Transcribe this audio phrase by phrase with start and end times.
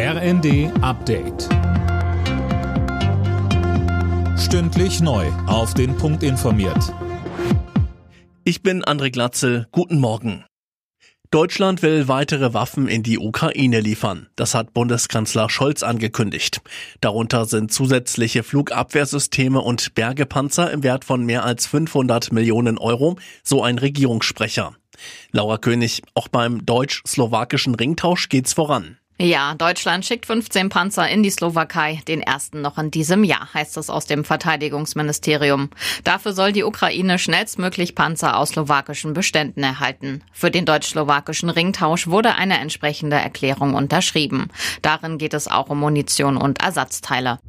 [0.00, 1.48] RND Update.
[4.38, 5.26] Stündlich neu.
[5.48, 6.94] Auf den Punkt informiert.
[8.44, 9.66] Ich bin André Glatzel.
[9.72, 10.44] Guten Morgen.
[11.32, 14.28] Deutschland will weitere Waffen in die Ukraine liefern.
[14.36, 16.60] Das hat Bundeskanzler Scholz angekündigt.
[17.00, 23.64] Darunter sind zusätzliche Flugabwehrsysteme und Bergepanzer im Wert von mehr als 500 Millionen Euro, so
[23.64, 24.76] ein Regierungssprecher.
[25.32, 28.96] Laura König, auch beim deutsch-slowakischen Ringtausch geht's voran.
[29.20, 33.76] Ja, Deutschland schickt 15 Panzer in die Slowakei, den ersten noch in diesem Jahr, heißt
[33.76, 35.70] es aus dem Verteidigungsministerium.
[36.04, 40.22] Dafür soll die Ukraine schnellstmöglich Panzer aus slowakischen Beständen erhalten.
[40.30, 44.50] Für den deutsch-slowakischen Ringtausch wurde eine entsprechende Erklärung unterschrieben.
[44.82, 47.40] Darin geht es auch um Munition und Ersatzteile.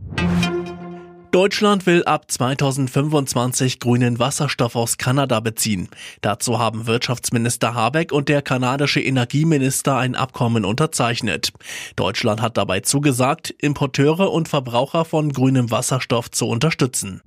[1.32, 5.88] Deutschland will ab 2025 grünen Wasserstoff aus Kanada beziehen.
[6.22, 11.54] Dazu haben Wirtschaftsminister Habeck und der kanadische Energieminister ein Abkommen unterzeichnet.
[11.96, 17.22] Deutschland hat dabei zugesagt, Importeure und Verbraucher von grünem Wasserstoff zu unterstützen.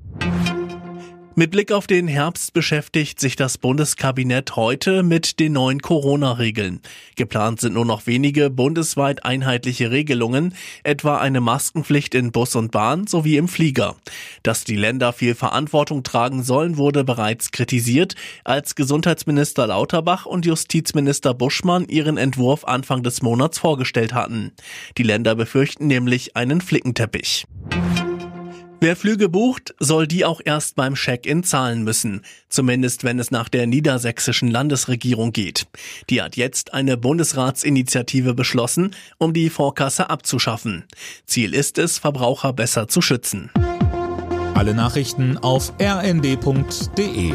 [1.34, 6.82] Mit Blick auf den Herbst beschäftigt sich das Bundeskabinett heute mit den neuen Corona-Regeln.
[7.16, 13.06] Geplant sind nur noch wenige bundesweit einheitliche Regelungen, etwa eine Maskenpflicht in Bus und Bahn
[13.06, 13.96] sowie im Flieger.
[14.42, 21.32] Dass die Länder viel Verantwortung tragen sollen, wurde bereits kritisiert, als Gesundheitsminister Lauterbach und Justizminister
[21.32, 24.52] Buschmann ihren Entwurf Anfang des Monats vorgestellt hatten.
[24.98, 27.46] Die Länder befürchten nämlich einen Flickenteppich.
[28.82, 32.22] Wer Flüge bucht, soll die auch erst beim Check-in zahlen müssen.
[32.48, 35.68] Zumindest wenn es nach der niedersächsischen Landesregierung geht.
[36.10, 40.82] Die hat jetzt eine Bundesratsinitiative beschlossen, um die Vorkasse abzuschaffen.
[41.26, 43.52] Ziel ist es, Verbraucher besser zu schützen.
[44.54, 47.34] Alle Nachrichten auf rnd.de